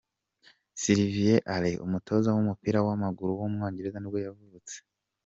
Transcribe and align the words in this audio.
Clive 0.79 1.33
Allen, 1.53 1.77
umutoza 1.85 2.29
w’umupira 2.31 2.79
w’amaguru 2.87 3.31
w’umwongereza 3.39 3.97
nibwo 3.99 4.19
yavutse. 4.25 4.75